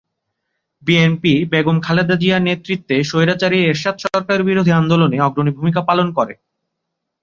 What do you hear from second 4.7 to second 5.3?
আন্দোলনে